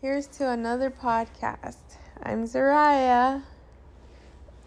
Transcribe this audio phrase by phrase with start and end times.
[0.00, 1.74] Here's to another podcast.
[2.22, 3.42] I'm Zariah.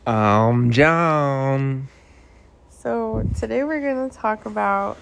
[0.06, 1.88] Um, John.
[2.70, 4.98] So, today we're going to talk about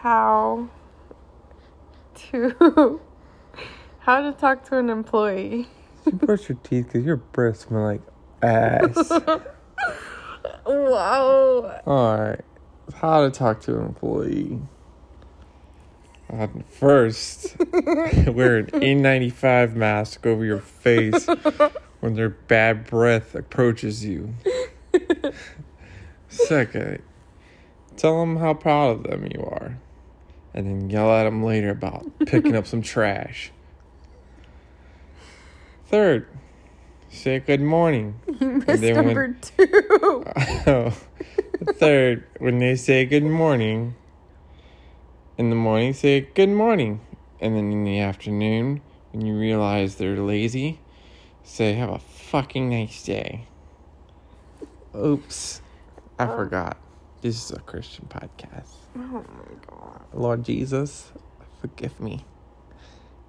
[0.00, 0.68] how
[2.30, 3.00] to
[4.00, 5.66] how to talk to an employee.
[6.04, 8.02] You brush your teeth because your breath smell like
[8.42, 9.10] ass.
[10.66, 11.80] Wow.
[11.86, 12.44] Alright.
[12.94, 14.60] How to talk to an employee.
[16.32, 21.26] Uh, first, wear an N95 mask over your face
[22.00, 24.34] when their bad breath approaches you.
[26.28, 27.02] Second,
[27.96, 29.78] tell them how proud of them you are.
[30.52, 33.50] And then yell at them later about picking up some trash.
[35.86, 36.26] Third,
[37.10, 38.20] say good morning.
[38.40, 40.24] You missed then when- number two.
[40.66, 40.92] Oh.
[41.74, 43.94] Third, when they say good morning,
[45.38, 47.00] in the morning, say good morning.
[47.40, 48.80] And then in the afternoon,
[49.12, 50.80] when you realize they're lazy,
[51.44, 53.46] say have a fucking nice day.
[54.96, 55.62] Oops.
[56.18, 56.36] I Oh.
[56.36, 56.76] forgot.
[57.20, 58.70] This is a Christian podcast.
[58.96, 59.24] Oh my
[59.68, 60.00] god.
[60.12, 61.12] Lord Jesus,
[61.60, 62.24] forgive me.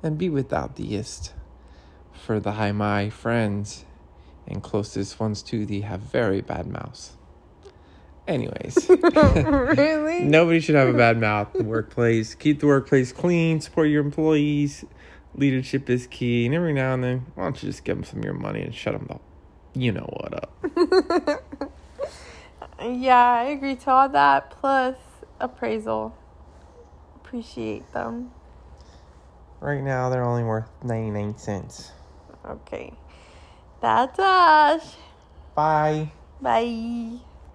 [0.02, 1.34] And be without theist.
[2.14, 3.86] For the high my friends
[4.48, 7.12] and closest ones to thee have very bad mouths.
[8.30, 8.88] Anyways.
[9.16, 10.22] really?
[10.22, 12.36] Nobody should have a bad mouth in the workplace.
[12.36, 14.86] Keep the workplace clean, support your employees.
[15.36, 16.46] Leadership is key.
[16.46, 18.62] And every now and then, why don't you just give them some of your money
[18.62, 19.22] and shut them up?
[19.74, 21.44] You know what up.
[22.82, 24.52] Yeah, I agree to all that.
[24.52, 24.96] Plus
[25.40, 26.16] appraisal.
[27.16, 28.32] Appreciate them.
[29.60, 31.92] Right now, they're only worth 99 cents.
[32.46, 32.94] Okay.
[33.82, 34.96] That's us.
[35.56, 36.12] Bye.
[36.42, 37.20] Bye.